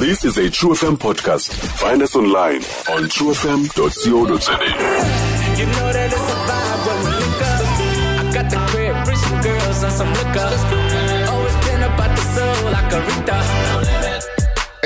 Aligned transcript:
This 0.00 0.24
is 0.24 0.38
a 0.38 0.48
True 0.48 0.70
FM 0.70 0.96
podcast. 0.96 1.52
Find 1.52 2.00
us 2.00 2.16
online 2.16 2.62
on 2.88 3.04
truefm.co.za. 3.12 4.56
You 5.60 5.66
know 5.66 5.92
that 5.92 6.08
it's 6.08 6.16
a 6.16 6.38
vibe 6.48 6.80
when 6.88 6.98
we 7.04 7.12
link 7.20 7.42
up. 7.44 7.60
I 8.16 8.32
got 8.32 8.46
the 8.48 8.56
crib, 8.72 8.96
girls 9.44 9.82
and 9.82 9.92
some 9.92 10.08
liquor. 10.08 10.48
Always 11.28 11.56
been 11.66 11.82
about 11.84 12.16
the 12.16 12.24
soul 12.32 12.72
like 12.72 12.90
a 12.96 13.00
Rita. 13.04 13.39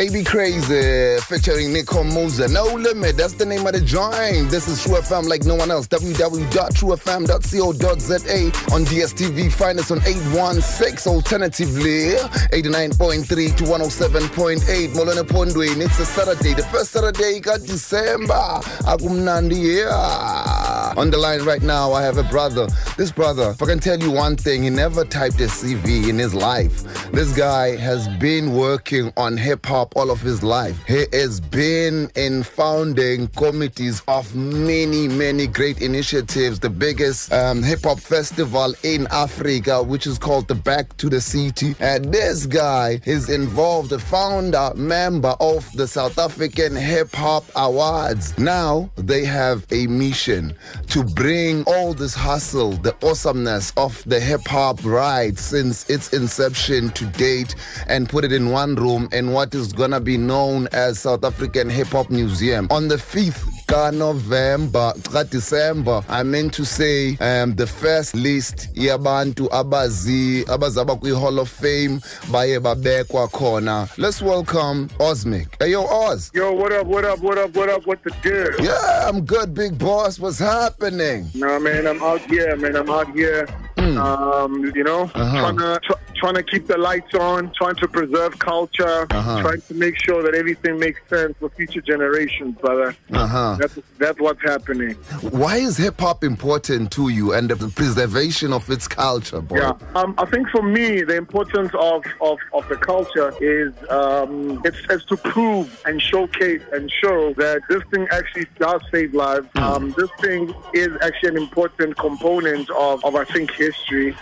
AB 0.05 0.25
Crazy 0.25 1.19
featuring 1.23 1.73
Nico 1.73 2.05
Moser. 2.05 2.47
No 2.49 2.65
limit, 2.65 3.17
that's 3.17 3.33
the 3.33 3.47
name 3.47 3.67
of 3.67 3.73
the 3.73 3.81
joint. 3.81 4.51
This 4.51 4.69
is 4.69 4.83
True 4.83 4.97
FM 4.97 5.27
like 5.29 5.45
no 5.45 5.55
one 5.55 5.71
else. 5.71 5.89
www.truefm.co.za 5.89 8.75
on 8.75 8.85
DSTV. 8.85 9.51
Find 9.51 9.79
us 9.79 9.91
on 9.91 10.01
816 10.07 11.11
alternatively 11.11 12.17
89.3 12.53 13.57
to 13.57 13.65
107.8. 13.65 14.89
Molone 14.89 15.25
Pondwin. 15.27 15.81
It's 15.83 15.99
a 15.99 16.05
Saturday, 16.05 16.53
the 16.53 16.65
first 16.65 16.91
Saturday 16.91 17.41
got 17.41 17.63
December. 17.63 18.61
Agumnandi 18.85 19.77
yeah. 19.79 20.74
On 20.97 21.11
the 21.11 21.19
line 21.19 21.43
right 21.43 21.63
now, 21.63 21.93
I 21.93 22.03
have 22.03 22.19
a 22.19 22.23
brother. 22.23 22.69
This 22.97 23.11
brother, 23.11 23.51
if 23.51 23.61
I 23.61 23.67
can 23.67 23.81
tell 23.81 23.99
you 23.99 24.13
one 24.13 24.37
thing, 24.37 24.63
he 24.63 24.71
never 24.71 25.05
typed 25.05 25.41
a 25.41 25.47
CV 25.47 26.09
in 26.09 26.19
his 26.19 26.35
life. 26.35 26.85
This 27.11 27.37
guy 27.37 27.75
has 27.77 28.07
been 28.19 28.55
working 28.55 29.13
on 29.17 29.37
hip 29.37 29.67
hop 29.67 29.97
all 29.97 30.11
of 30.11 30.21
his 30.21 30.45
life. 30.45 30.79
He 30.87 31.07
has 31.13 31.41
been 31.41 32.11
in 32.15 32.45
founding 32.45 33.27
committees 33.29 34.03
of 34.07 34.37
many, 34.37 35.09
many 35.09 35.49
great 35.49 35.83
initiatives. 35.83 36.61
The 36.61 36.71
biggest 36.71 37.33
um, 37.33 37.65
hip 37.65 37.83
hop 37.83 37.99
festival 37.99 38.73
in 38.85 39.09
Africa, 39.11 39.83
which 39.83 40.07
is 40.07 40.17
called 40.17 40.47
the 40.47 40.55
Back 40.55 40.97
to 40.99 41.09
the 41.09 41.21
City. 41.21 41.75
And 41.81 42.15
this 42.15 42.47
guy 42.47 43.01
is 43.05 43.31
involved, 43.31 43.91
a 43.91 43.99
founder, 43.99 44.71
member 44.77 45.35
of 45.41 45.71
the 45.73 45.89
South 45.89 46.19
African 46.19 46.77
Hip 46.77 47.13
Hop 47.17 47.45
Awards. 47.57 48.39
Now 48.39 48.91
they 48.97 49.25
have 49.25 49.67
a 49.73 49.89
mission 49.89 50.55
to 50.89 51.05
bring 51.05 51.65
all 51.65 51.95
this 51.95 52.15
hustle, 52.15 52.73
the 52.73 52.95
awesomeness 53.03 53.73
of 53.77 54.03
the 54.07 54.21
hip 54.21 54.47
hop 54.47 54.85
ride 54.85 55.39
since 55.39 55.89
its 55.89 56.13
inception 56.13 56.91
to 56.91 57.07
date, 57.07 57.55
and 57.87 58.09
put 58.09 58.25
it 58.25 58.33
in 58.33 58.51
one 58.51 58.75
room 58.75 59.09
in 59.13 59.33
what 59.33 59.55
is 59.55 59.73
gonna 59.73 60.01
be 60.01 60.17
known 60.17 60.69
as 60.73 60.99
South 61.01 61.25
African 61.25 61.69
Hip 61.71 61.89
Hop 61.89 62.11
Museum. 62.11 62.67
On 62.71 62.89
the 62.89 62.97
5th 62.97 63.54
ka 63.67 63.91
November, 63.91 64.93
ka 65.11 65.23
December, 65.25 66.05
I 66.09 66.23
meant 66.23 66.53
to 66.55 66.65
say 66.65 67.17
um, 67.21 67.55
the 67.55 67.67
first 67.67 68.15
list 68.15 68.69
yabantu 68.75 69.49
abazi 69.51 70.45
abazaba 70.47 70.97
kwi 71.01 71.11
Hall 71.11 71.39
of 71.39 71.49
Fame 71.49 72.01
baye 72.31 72.59
babekwa 72.61 73.29
khona. 73.29 73.89
Let's 73.99 74.21
welcome 74.21 74.89
Osmic. 75.01 75.57
Hey 75.59 75.71
yo 75.73 75.85
Oz. 75.87 76.31
Yo, 76.35 76.53
what 76.53 76.73
up, 76.73 76.87
what 76.87 77.05
up, 77.05 77.19
what 77.21 77.39
up, 77.39 77.55
what 77.57 77.69
up, 77.69 77.87
what 77.87 78.03
the 78.05 78.11
deal? 78.23 78.65
Yeah, 78.65 79.09
I'm 79.09 79.25
good, 79.25 79.55
big 79.55 79.79
boss. 79.79 80.19
What's 80.19 80.39
happening? 80.39 81.31
Nah, 81.35 81.59
man, 81.59 81.87
I'm 81.87 82.03
out 82.03 82.21
here, 82.23 82.57
man, 82.57 82.77
I'm 82.77 82.91
out 82.91 83.11
here. 83.15 83.47
Um, 83.79 84.73
you 84.75 84.83
know, 84.83 85.11
Uh-huh. 85.15 85.41
trying 85.41 85.59
to 85.59 85.81
tr- 85.85 85.93
trying 86.15 86.35
to 86.35 86.43
keep 86.43 86.67
the 86.67 86.79
lights 86.79 87.15
on, 87.15 87.53
trying 87.55 87.77
to 87.77 87.89
preserve 87.89 88.39
culture, 88.39 89.07
Uh-huh. 89.11 89.41
trying 89.43 89.61
to 89.63 89.75
make 89.75 89.97
sure 90.05 90.23
that 90.23 90.35
everything 90.35 90.79
makes 90.79 91.01
sense 91.09 91.35
for 91.39 91.49
future 91.51 91.81
generations, 91.81 92.57
brother. 92.59 92.95
Uh-huh. 93.13 93.57
That's 93.61 93.79
that's 93.99 94.21
what's 94.21 94.43
happening. 94.43 94.95
Why 95.31 95.57
is 95.57 95.77
hip 95.77 96.01
hop 96.01 96.25
important 96.25 96.91
to 96.93 97.09
you 97.09 97.33
and 97.33 97.51
the 97.51 97.69
preservation 97.69 98.53
of 98.53 98.69
its 98.71 98.87
culture, 98.89 99.41
boy? 99.41 99.59
Yeah, 99.59 99.73
um, 99.95 100.15
I 100.19 100.25
think 100.27 100.49
for 100.51 100.63
me 100.63 101.03
the 101.03 101.17
importance 101.17 101.73
of, 101.75 102.05
of, 102.21 102.39
of 102.53 102.69
the 102.69 102.77
culture 102.77 103.33
is 103.41 103.73
um, 103.91 104.61
it's, 104.65 104.79
it's 104.91 105.05
to 105.07 105.17
prove 105.17 105.81
and 105.87 106.01
showcase 106.01 106.63
and 106.73 106.91
show 107.03 107.33
that 107.35 107.63
this 107.69 107.83
thing 107.91 108.07
actually 108.11 108.47
does 108.59 108.81
save 108.91 109.15
lives. 109.15 109.47
Um, 109.57 109.95
this 109.97 110.11
thing 110.21 110.53
is 110.73 110.91
actually 111.03 111.31
an 111.31 111.37
important 111.39 111.97
component 111.97 112.69
of, 112.71 113.05
of 113.05 113.15
I 113.15 113.25
think 113.25 113.51
history. 113.53 114.15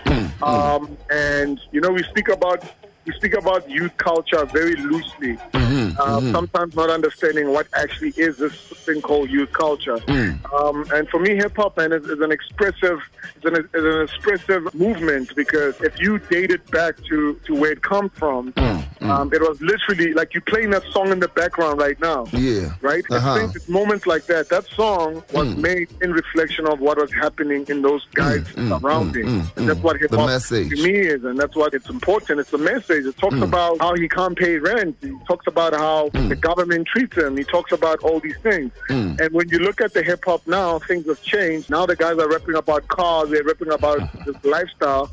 Um, 0.42 0.96
and 1.10 1.60
you 1.70 1.80
know 1.80 1.90
we 1.90 2.02
speak 2.02 2.28
about 2.28 2.64
we 3.04 3.12
speak 3.14 3.34
about 3.34 3.68
youth 3.68 3.96
culture 3.96 4.44
very 4.46 4.76
loosely, 4.76 5.36
mm-hmm, 5.52 6.00
uh, 6.00 6.20
mm-hmm. 6.20 6.32
sometimes 6.32 6.76
not 6.76 6.88
understanding 6.88 7.52
what 7.52 7.66
actually 7.74 8.10
is 8.16 8.38
this 8.38 8.54
thing 8.54 9.00
called 9.00 9.28
youth 9.28 9.52
culture. 9.52 9.96
Mm. 9.96 10.52
Um, 10.52 10.86
and 10.92 11.08
for 11.08 11.18
me, 11.18 11.34
hip 11.34 11.56
hop 11.56 11.76
man 11.76 11.92
is, 11.92 12.04
is 12.04 12.20
an 12.20 12.30
expressive, 12.30 13.00
is 13.36 13.44
an, 13.44 13.56
is 13.74 13.84
an 13.84 14.02
expressive 14.02 14.72
movement 14.74 15.34
because 15.34 15.80
if 15.80 15.98
you 16.00 16.18
date 16.18 16.50
it 16.52 16.68
back 16.70 16.96
to, 17.04 17.34
to 17.46 17.54
where 17.54 17.72
it 17.72 17.82
comes 17.82 18.12
from, 18.14 18.52
mm, 18.52 18.82
mm. 18.82 19.08
um, 19.08 19.32
it 19.32 19.40
was 19.40 19.60
literally 19.60 20.12
like 20.14 20.34
you 20.34 20.40
playing 20.40 20.70
that 20.70 20.84
song 20.92 21.10
in 21.10 21.18
the 21.18 21.28
background 21.28 21.80
right 21.80 22.00
now. 22.00 22.26
Yeah. 22.32 22.72
Right? 22.82 23.04
Uh-huh. 23.10 23.32
I 23.32 23.38
think 23.40 23.56
it's 23.56 23.68
moments 23.68 24.06
like 24.06 24.26
that. 24.26 24.48
That 24.48 24.66
song 24.66 25.24
was 25.32 25.56
made 25.56 25.88
in 26.02 26.12
reflection 26.12 26.68
of 26.68 26.78
what 26.78 26.98
was 26.98 27.12
happening 27.12 27.64
in 27.68 27.82
those 27.82 28.06
guys' 28.14 28.46
surroundings. 28.54 29.50
and 29.56 29.68
that's 29.68 29.80
what 29.80 29.98
hip 29.98 30.12
hop 30.12 30.28
message. 30.28 30.70
to 30.70 30.82
me 30.84 30.98
is, 30.98 31.24
and 31.24 31.36
that's 31.36 31.56
what 31.56 31.74
it's 31.74 31.88
important. 31.88 32.38
It's 32.38 32.52
a 32.52 32.58
message. 32.58 32.91
It 32.98 33.16
talks 33.16 33.36
mm. 33.36 33.42
about 33.42 33.78
how 33.80 33.94
he 33.94 34.08
can't 34.08 34.36
pay 34.36 34.58
rent. 34.58 34.96
He 35.00 35.12
talks 35.26 35.46
about 35.46 35.72
how 35.74 36.08
mm. 36.10 36.28
the 36.28 36.36
government 36.36 36.86
treats 36.88 37.16
him. 37.16 37.36
He 37.36 37.44
talks 37.44 37.72
about 37.72 38.00
all 38.00 38.20
these 38.20 38.38
things. 38.38 38.72
Mm. 38.88 39.20
And 39.20 39.34
when 39.34 39.48
you 39.48 39.58
look 39.58 39.80
at 39.80 39.92
the 39.94 40.02
hip 40.02 40.24
hop 40.24 40.46
now, 40.46 40.78
things 40.80 41.06
have 41.06 41.22
changed. 41.22 41.70
Now 41.70 41.86
the 41.86 41.96
guys 41.96 42.18
are 42.18 42.28
rapping 42.28 42.54
about 42.56 42.86
cars. 42.88 43.30
They're 43.30 43.44
rapping 43.44 43.72
about 43.72 44.00
this 44.26 44.36
lifestyle 44.44 45.10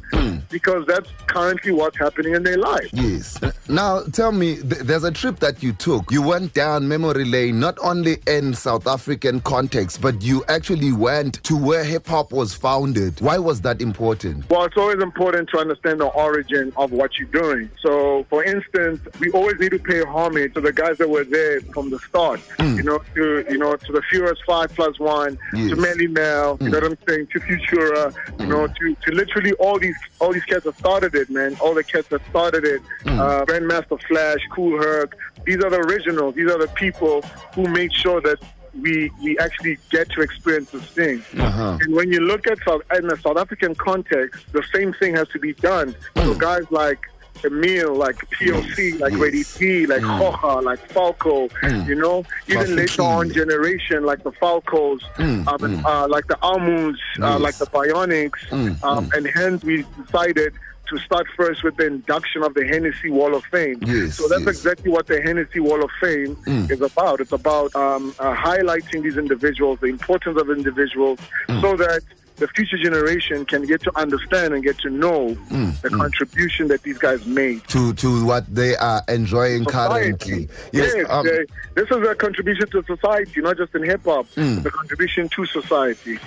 because 0.49 0.85
that's 0.87 1.09
currently 1.27 1.71
what's 1.71 1.97
happening 1.97 2.35
in 2.35 2.43
their 2.43 2.57
life. 2.57 2.89
Yes. 2.91 3.39
Now, 3.67 4.01
tell 4.01 4.31
me, 4.31 4.55
th- 4.55 4.81
there's 4.81 5.03
a 5.03 5.11
trip 5.11 5.39
that 5.39 5.61
you 5.61 5.73
took. 5.73 6.11
You 6.11 6.21
went 6.21 6.53
down 6.53 6.87
memory 6.87 7.25
lane, 7.25 7.59
not 7.59 7.77
only 7.83 8.17
in 8.27 8.53
South 8.53 8.87
African 8.87 9.41
context, 9.41 10.01
but 10.01 10.21
you 10.21 10.43
actually 10.47 10.91
went 10.91 11.43
to 11.43 11.55
where 11.55 11.83
hip 11.83 12.07
hop 12.07 12.31
was 12.31 12.53
founded. 12.53 13.21
Why 13.21 13.37
was 13.37 13.61
that 13.61 13.81
important? 13.81 14.49
Well, 14.49 14.65
it's 14.65 14.77
always 14.77 15.01
important 15.01 15.49
to 15.49 15.59
understand 15.59 15.99
the 15.99 16.07
origin 16.07 16.73
of 16.77 16.91
what 16.91 17.17
you're 17.17 17.27
doing. 17.27 17.68
So, 17.81 18.25
for 18.29 18.43
instance, 18.43 18.99
we 19.19 19.31
always 19.31 19.59
need 19.59 19.71
to 19.71 19.79
pay 19.79 20.03
homage 20.03 20.53
to 20.55 20.61
the 20.61 20.73
guys 20.73 20.97
that 20.97 21.09
were 21.09 21.23
there 21.23 21.61
from 21.61 21.89
the 21.89 21.99
start. 21.99 22.39
Hmm. 22.59 22.75
You 22.75 22.83
know, 22.83 22.99
to 23.15 23.45
you 23.49 23.57
know, 23.57 23.75
to 23.75 23.91
the 23.91 24.01
Furious 24.09 24.37
Five 24.45 24.73
Plus 24.75 24.99
One, 24.99 25.37
Yes. 25.53 25.69
to 25.69 25.75
Melle 25.77 26.09
Mel. 26.09 26.57
You 26.59 26.67
hmm. 26.67 26.71
know 26.71 26.79
what 26.79 26.91
I'm 26.91 26.97
saying? 27.07 27.27
To 27.27 27.39
Futura. 27.39 28.13
You 28.39 28.45
hmm. 28.45 28.49
know, 28.49 28.67
to, 28.67 28.95
to 28.95 29.11
literally 29.11 29.53
all 29.53 29.79
these 29.79 29.95
all 30.19 30.33
these 30.33 30.43
cats 30.45 30.65
that 30.65 30.77
started 30.77 31.15
it, 31.15 31.29
man. 31.29 31.55
All 31.61 31.73
the 31.73 31.83
cats 31.83 32.09
that 32.09 32.21
started 32.29 32.65
it. 32.65 32.81
Uh, 33.05 33.45
Grandmaster 33.45 34.01
Flash, 34.03 34.39
Kool 34.51 34.77
Herc. 34.81 35.17
These 35.45 35.63
are 35.63 35.69
the 35.69 35.79
originals. 35.79 36.35
These 36.35 36.51
are 36.51 36.59
the 36.59 36.67
people 36.69 37.21
who 37.55 37.67
made 37.67 37.93
sure 37.93 38.19
that 38.21 38.39
we 38.81 39.11
we 39.21 39.37
actually 39.39 39.77
get 39.89 40.09
to 40.11 40.21
experience 40.21 40.71
this 40.71 40.85
thing. 40.87 41.23
Uh-huh. 41.37 41.77
And 41.81 41.95
when 41.95 42.11
you 42.11 42.19
look 42.19 42.47
at 42.47 42.57
South 42.65 42.81
in 42.95 43.09
a 43.11 43.17
South 43.17 43.37
African 43.37 43.75
context, 43.75 44.51
the 44.51 44.63
same 44.73 44.93
thing 44.93 45.15
has 45.15 45.27
to 45.29 45.39
be 45.39 45.53
done. 45.53 45.95
So 46.17 46.35
guys 46.35 46.63
like 46.71 46.99
Emile, 47.45 47.95
like 47.95 48.15
POC, 48.31 48.99
like 48.99 49.11
Yes. 49.13 49.21
Ready 49.21 49.43
D, 49.57 49.85
like 49.85 50.01
Hoja, 50.01 50.63
like 50.63 50.79
Falco, 50.91 51.49
you 51.85 51.95
know, 51.95 52.23
even 52.47 52.75
later 52.75 53.01
on 53.03 53.31
generation 53.31 54.03
like 54.05 54.23
the 54.23 54.31
Falcos, 54.31 55.01
um, 55.19 55.85
Uh, 55.85 56.07
like 56.07 56.27
the 56.27 56.37
Almunds, 56.41 56.97
uh, 57.21 57.39
like 57.39 57.55
the 57.55 57.65
Bionics, 57.67 58.51
um, 58.83 59.09
and 59.13 59.27
hence 59.27 59.63
we 59.63 59.85
decided 60.05 60.53
to 60.89 60.97
start 60.97 61.27
first 61.37 61.63
with 61.63 61.75
the 61.77 61.85
induction 61.85 62.41
of 62.41 62.55
the 62.55 62.65
Hennessy 62.65 63.11
Wall 63.11 63.35
of 63.35 63.43
Fame. 63.45 63.77
Yes, 63.85 64.15
so 64.15 64.27
that's 64.27 64.41
yes. 64.41 64.49
exactly 64.49 64.89
what 64.91 65.05
the 65.05 65.21
Hennessy 65.21 65.59
Wall 65.59 65.83
of 65.83 65.91
Fame 66.01 66.35
is 66.47 66.81
about. 66.81 67.21
It's 67.21 67.31
about 67.31 67.75
um, 67.75 68.13
uh, 68.19 68.33
highlighting 68.33 69.03
these 69.03 69.15
individuals, 69.17 69.79
the 69.81 69.87
importance 69.87 70.39
of 70.41 70.49
individuals, 70.49 71.19
so 71.61 71.75
that 71.77 72.01
the 72.39 72.47
future 72.49 72.77
generation 72.77 73.45
can 73.45 73.65
get 73.65 73.81
to 73.83 73.91
understand 73.99 74.53
and 74.53 74.63
get 74.63 74.77
to 74.79 74.89
know 74.89 75.33
the 75.81 75.89
contribution 75.91 76.67
that 76.69 76.81
these 76.83 76.97
guys 76.97 77.25
made. 77.25 77.63
To 77.69 77.93
to 77.93 78.25
what 78.25 78.53
they 78.53 78.75
are 78.77 79.01
enjoying 79.07 79.65
currently. 79.65 80.49
Yes, 80.71 80.93
um, 81.09 81.25
they- 81.25 81.45
this 81.75 81.89
is 81.91 82.07
a 82.07 82.15
contribution 82.15 82.69
to 82.71 82.83
society, 82.83 83.41
not 83.41 83.57
just 83.57 83.73
in 83.75 83.83
hip 83.83 84.01
hop. 84.03 84.25
It's 84.35 84.65
a 84.65 84.71
contribution 84.71 85.29
to 85.29 85.45
society. 85.45 86.17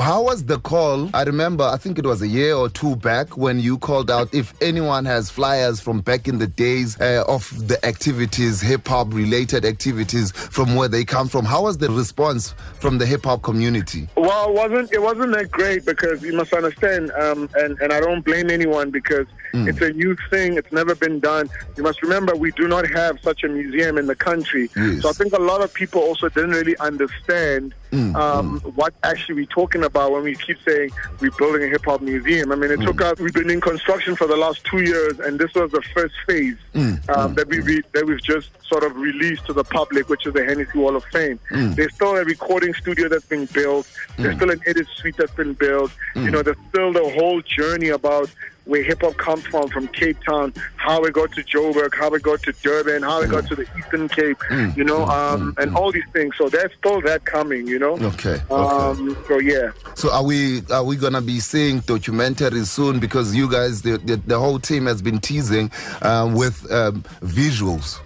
How 0.00 0.22
was 0.22 0.44
the 0.44 0.58
call? 0.62 1.10
I 1.14 1.22
remember, 1.24 1.64
I 1.64 1.76
think 1.76 1.98
it 1.98 2.06
was 2.06 2.22
a 2.22 2.28
year 2.28 2.54
or 2.54 2.68
two 2.68 2.96
back 2.96 3.36
when 3.36 3.60
you 3.60 3.76
called 3.78 4.10
out 4.10 4.32
if 4.32 4.54
anyone 4.62 5.04
has 5.04 5.30
flyers 5.30 5.80
from 5.80 6.00
back 6.00 6.28
in 6.28 6.38
the 6.38 6.46
days 6.46 6.98
uh, 7.00 7.24
of 7.28 7.50
the 7.68 7.84
activities, 7.84 8.60
hip 8.60 8.86
hop 8.88 9.12
related 9.12 9.64
activities 9.64 10.30
from 10.32 10.74
where 10.74 10.88
they 10.88 11.04
come 11.04 11.28
from. 11.28 11.44
How 11.44 11.62
was 11.64 11.78
the 11.78 11.90
response 11.90 12.54
from 12.80 12.98
the 12.98 13.06
hip 13.06 13.24
hop 13.24 13.42
community? 13.42 14.08
Well, 14.16 14.48
it 14.50 14.54
wasn't 14.54 14.92
it 14.92 15.02
wasn't 15.02 15.32
that 15.38 15.50
great 15.50 15.84
because 15.84 16.22
you 16.22 16.32
must 16.32 16.52
understand, 16.52 17.10
um, 17.12 17.48
and 17.54 17.78
and 17.80 17.92
I 17.92 18.00
don't 18.00 18.24
blame 18.24 18.50
anyone 18.50 18.90
because 18.90 19.26
it's 19.54 19.80
a 19.80 19.92
youth 19.92 20.18
thing. 20.30 20.56
It's 20.56 20.72
never 20.72 20.94
been 20.94 21.20
done. 21.20 21.48
You 21.76 21.82
must 21.82 22.02
remember 22.02 22.34
we 22.34 22.50
do 22.52 22.68
not 22.68 22.88
have 22.90 23.20
such 23.20 23.44
a 23.44 23.48
museum 23.48 23.98
in 23.98 24.06
the 24.06 24.14
country. 24.14 24.68
Yes. 24.76 25.02
So 25.02 25.08
I 25.08 25.12
think 25.12 25.32
a 25.32 25.40
lot 25.40 25.62
of 25.62 25.72
people 25.72 26.00
also 26.00 26.28
didn't 26.28 26.50
really 26.50 26.76
understand 26.78 27.74
Mm, 27.90 28.14
um, 28.16 28.60
mm. 28.60 28.74
what 28.74 28.94
actually 29.02 29.36
we're 29.36 29.46
talking 29.46 29.84
about 29.84 30.12
when 30.12 30.22
we 30.22 30.34
keep 30.34 30.58
saying 30.66 30.90
we're 31.20 31.30
building 31.32 31.64
a 31.64 31.68
hip 31.68 31.84
hop 31.84 32.00
museum. 32.00 32.52
I 32.52 32.56
mean, 32.56 32.70
it 32.70 32.80
mm. 32.80 32.86
took 32.86 33.00
us. 33.00 33.18
We've 33.18 33.32
been 33.32 33.50
in 33.50 33.60
construction 33.60 34.16
for 34.16 34.26
the 34.26 34.36
last 34.36 34.64
two 34.64 34.82
years, 34.82 35.18
and 35.20 35.38
this 35.38 35.54
was 35.54 35.70
the 35.70 35.82
first 35.94 36.14
phase 36.26 36.56
um, 36.74 37.34
that 37.34 37.46
we 37.48 37.60
re- 37.60 37.82
that 37.94 38.06
we've 38.06 38.22
just 38.22 38.50
sort 38.66 38.84
of 38.84 38.94
released 38.96 39.46
to 39.46 39.52
the 39.52 39.64
public, 39.64 40.08
which 40.08 40.26
is 40.26 40.34
the 40.34 40.44
Hennessy 40.44 40.78
Wall 40.78 40.96
of 40.96 41.04
Fame. 41.06 41.40
There's 41.50 41.94
still 41.94 42.16
a 42.16 42.24
recording 42.24 42.74
studio 42.74 43.08
that's 43.08 43.24
been 43.24 43.46
built. 43.46 43.90
There's 44.16 44.36
still 44.36 44.50
an 44.50 44.60
edit 44.66 44.86
suite 44.96 45.16
that's 45.16 45.34
been 45.34 45.54
built. 45.54 45.90
You 46.14 46.30
know, 46.30 46.42
there's 46.42 46.56
still 46.68 46.92
the 46.92 47.08
whole 47.18 47.40
journey 47.42 47.88
about 47.88 48.30
where 48.68 48.82
hip 48.82 49.00
hop 49.00 49.16
comes 49.16 49.44
from, 49.46 49.68
from 49.70 49.88
Cape 49.88 50.18
Town, 50.24 50.52
how 50.76 51.02
it 51.04 51.14
got 51.14 51.32
to 51.32 51.42
Joburg, 51.42 51.94
how 51.94 52.12
it 52.14 52.22
got 52.22 52.42
to 52.42 52.52
Durban, 52.52 53.02
how 53.02 53.22
it 53.22 53.30
got 53.30 53.46
to 53.46 53.56
the 53.56 53.66
Eastern 53.78 54.08
Cape, 54.10 54.36
you 54.76 54.84
know, 54.84 55.06
um, 55.06 55.54
and 55.56 55.74
all 55.74 55.90
these 55.90 56.08
things. 56.12 56.34
So 56.36 56.50
there's 56.50 56.70
still 56.78 57.00
that 57.00 57.24
coming, 57.24 57.66
you 57.66 57.78
know. 57.78 57.94
Okay, 57.94 58.34
okay. 58.34 58.54
Um, 58.54 59.16
so 59.26 59.38
yeah. 59.38 59.72
So 59.94 60.12
are 60.12 60.22
we 60.22 60.62
are 60.70 60.84
we 60.84 60.96
gonna 60.96 61.22
be 61.22 61.40
seeing 61.40 61.80
documentaries 61.80 62.66
soon? 62.66 63.00
Because 63.00 63.34
you 63.34 63.50
guys, 63.50 63.80
the 63.80 63.96
the, 63.98 64.16
the 64.16 64.38
whole 64.38 64.58
team 64.58 64.84
has 64.84 65.00
been 65.00 65.18
teasing 65.18 65.70
um, 66.02 66.34
with 66.34 66.70
um, 66.70 67.02
visuals. 67.22 67.98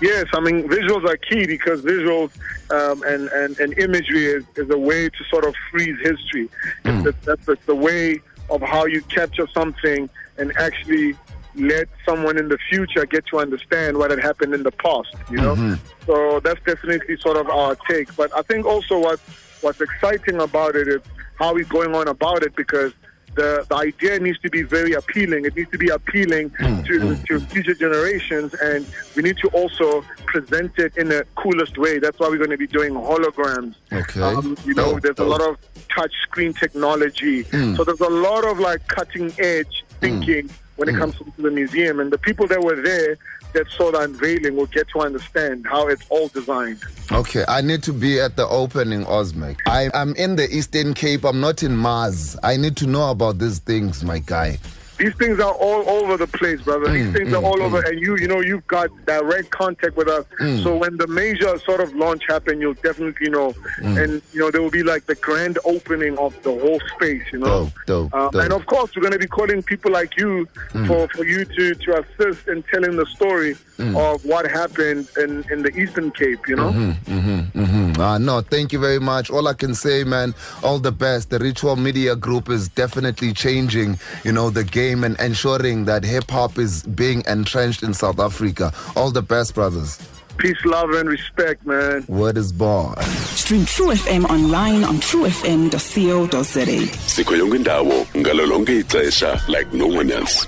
Yes, 0.00 0.26
I 0.32 0.38
mean 0.38 0.68
visuals 0.68 1.04
are 1.08 1.16
key 1.16 1.44
because 1.46 1.82
visuals 1.82 2.30
um, 2.70 3.02
and, 3.02 3.28
and, 3.28 3.58
and 3.58 3.76
imagery 3.78 4.26
is, 4.26 4.44
is 4.56 4.70
a 4.70 4.78
way 4.78 5.08
to 5.08 5.24
sort 5.24 5.44
of 5.44 5.54
freeze 5.70 5.98
history. 6.00 6.48
It's 6.84 7.04
the, 7.04 7.14
that's 7.46 7.64
the 7.66 7.74
way 7.74 8.20
of 8.50 8.62
how 8.62 8.86
you 8.86 9.02
capture 9.02 9.46
something 9.48 10.08
and 10.36 10.56
actually 10.58 11.14
let 11.54 11.88
someone 12.04 12.38
in 12.38 12.48
the 12.48 12.58
future 12.70 13.04
get 13.04 13.26
to 13.26 13.38
understand 13.38 13.98
what 13.98 14.10
had 14.10 14.20
happened 14.20 14.54
in 14.54 14.62
the 14.62 14.70
past. 14.72 15.14
You 15.30 15.38
know, 15.38 15.54
mm-hmm. 15.54 15.74
so 16.06 16.40
that's 16.40 16.60
definitely 16.64 17.16
sort 17.18 17.36
of 17.36 17.48
our 17.48 17.76
take. 17.88 18.14
But 18.16 18.34
I 18.36 18.42
think 18.42 18.66
also 18.66 18.98
what 18.98 19.20
what's 19.60 19.80
exciting 19.80 20.40
about 20.40 20.76
it 20.76 20.88
is 20.88 21.00
how 21.36 21.54
we're 21.54 21.64
going 21.64 21.94
on 21.94 22.08
about 22.08 22.42
it 22.42 22.54
because 22.56 22.92
the, 23.34 23.64
the 23.68 23.76
idea 23.76 24.18
needs 24.18 24.38
to 24.40 24.50
be 24.50 24.62
very 24.62 24.92
appealing. 24.92 25.44
It 25.44 25.56
needs 25.56 25.70
to 25.70 25.78
be 25.78 25.88
appealing 25.88 26.50
hmm, 26.50 26.82
to, 26.82 27.14
hmm. 27.14 27.22
to 27.24 27.40
future 27.40 27.74
generations, 27.74 28.54
and 28.54 28.86
we 29.16 29.22
need 29.22 29.38
to 29.38 29.48
also 29.48 30.02
present 30.26 30.72
it 30.78 30.96
in 30.96 31.08
the 31.08 31.26
coolest 31.36 31.78
way. 31.78 31.98
That's 31.98 32.18
why 32.18 32.28
we're 32.28 32.38
going 32.38 32.50
to 32.50 32.56
be 32.56 32.66
doing 32.66 32.94
holograms. 32.94 33.74
Okay. 33.92 34.20
Um, 34.20 34.56
you 34.64 34.74
know, 34.74 34.92
Dope, 34.92 35.02
there's 35.02 35.18
a 35.18 35.24
oh. 35.24 35.28
lot 35.28 35.40
of 35.40 35.56
touch 35.94 36.12
screen 36.22 36.52
technology. 36.52 37.42
Hmm. 37.42 37.74
So 37.76 37.84
there's 37.84 38.00
a 38.00 38.08
lot 38.08 38.44
of 38.44 38.58
like 38.58 38.86
cutting 38.88 39.32
edge 39.38 39.84
thinking 40.00 40.50
when 40.76 40.88
it 40.88 40.94
comes 40.94 41.16
to 41.16 41.24
the 41.38 41.50
museum, 41.50 41.98
and 41.98 42.12
the 42.12 42.18
people 42.18 42.46
that 42.46 42.62
were 42.62 42.80
there 42.80 43.18
that 43.52 43.66
saw 43.70 43.90
the 43.90 44.00
unveiling 44.00 44.56
will 44.56 44.66
get 44.66 44.88
to 44.90 45.00
understand 45.00 45.66
how 45.66 45.88
it's 45.88 46.04
all 46.10 46.28
designed. 46.28 46.80
Okay, 47.10 47.44
I 47.48 47.60
need 47.60 47.82
to 47.84 47.92
be 47.92 48.20
at 48.20 48.36
the 48.36 48.46
opening, 48.46 49.04
Osmic. 49.06 49.58
I'm 49.66 50.14
in 50.16 50.36
the 50.36 50.48
Eastern 50.50 50.94
Cape. 50.94 51.24
I'm 51.24 51.40
not 51.40 51.62
in 51.62 51.76
Mars. 51.76 52.36
I 52.42 52.56
need 52.56 52.76
to 52.78 52.86
know 52.86 53.10
about 53.10 53.38
these 53.38 53.58
things, 53.58 54.04
my 54.04 54.18
guy. 54.18 54.58
These 54.98 55.14
things 55.14 55.38
are 55.38 55.52
all 55.52 55.88
over 55.88 56.16
the 56.16 56.26
place, 56.26 56.60
brother. 56.62 56.90
These 56.90 57.06
mm, 57.06 57.12
things 57.16 57.32
are 57.32 57.40
mm, 57.40 57.44
all 57.44 57.62
over, 57.62 57.82
mm. 57.82 57.88
and 57.88 58.00
you, 58.00 58.16
you 58.16 58.26
know, 58.26 58.40
you've 58.40 58.66
got 58.66 58.90
direct 59.06 59.50
contact 59.50 59.96
with 59.96 60.08
us. 60.08 60.24
So 60.62 60.76
when 60.76 60.96
the 60.96 61.06
major 61.06 61.58
sort 61.60 61.80
of 61.80 61.94
launch 61.94 62.24
happen, 62.28 62.60
you'll 62.60 62.74
definitely 62.74 63.30
know, 63.30 63.54
and 63.78 64.20
you 64.32 64.40
know 64.40 64.50
there 64.50 64.60
will 64.60 64.70
be 64.70 64.82
like 64.82 65.06
the 65.06 65.14
grand 65.14 65.58
opening 65.64 66.18
of 66.18 66.40
the 66.42 66.50
whole 66.50 66.80
space, 66.96 67.22
you 67.32 67.38
know. 67.38 67.64
Dope, 67.64 67.72
dope, 67.86 68.14
Um, 68.14 68.30
dope. 68.32 68.42
And 68.42 68.52
of 68.52 68.66
course, 68.66 68.94
we're 68.94 69.02
going 69.02 69.12
to 69.12 69.18
be 69.18 69.26
calling 69.26 69.62
people 69.62 69.92
like 69.92 70.16
you 70.16 70.46
for, 70.86 71.08
for 71.08 71.24
you 71.24 71.44
to, 71.44 71.74
to 71.74 72.00
assist 72.00 72.48
in 72.48 72.62
telling 72.64 72.96
the 72.96 73.06
story 73.06 73.56
of 73.78 74.24
what 74.24 74.50
happened 74.50 75.08
in, 75.16 75.44
in 75.52 75.62
the 75.62 75.70
Eastern 75.76 76.10
Cape, 76.10 76.48
you 76.48 76.56
know. 76.56 76.72
Mm, 76.72 77.87
uh, 78.00 78.18
no, 78.18 78.40
thank 78.40 78.72
you 78.72 78.78
very 78.78 78.98
much. 79.00 79.30
All 79.30 79.48
I 79.48 79.54
can 79.54 79.74
say, 79.74 80.04
man, 80.04 80.34
all 80.62 80.78
the 80.78 80.92
best. 80.92 81.30
The 81.30 81.38
Ritual 81.38 81.76
Media 81.76 82.14
Group 82.16 82.48
is 82.48 82.68
definitely 82.68 83.32
changing, 83.32 83.98
you 84.24 84.32
know, 84.32 84.50
the 84.50 84.64
game 84.64 85.04
and 85.04 85.18
ensuring 85.20 85.84
that 85.86 86.04
hip 86.04 86.30
hop 86.30 86.58
is 86.58 86.82
being 86.84 87.22
entrenched 87.26 87.82
in 87.82 87.94
South 87.94 88.18
Africa. 88.20 88.72
All 88.96 89.10
the 89.10 89.22
best, 89.22 89.54
brothers. 89.54 89.98
Peace, 90.38 90.64
love, 90.64 90.90
and 90.90 91.08
respect, 91.08 91.66
man. 91.66 92.04
Word 92.06 92.36
is 92.36 92.52
born. 92.52 92.96
Stream 93.34 93.64
True 93.66 93.88
FM 93.88 94.24
online 94.30 94.84
on 94.84 94.98
truefm.co.za. 94.98 96.96
sikho 97.08 97.36
yonke 97.36 97.56
indawo 97.56 98.06
ngalo 98.16 98.46
lonke 98.46 98.78
ixesha 98.80 99.40
like 99.48 99.72
no 99.72 99.86
one 99.88 100.10
else 100.12 100.46